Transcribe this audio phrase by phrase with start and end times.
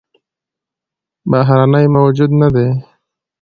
[1.29, 2.67] بهرنى موجود نه دى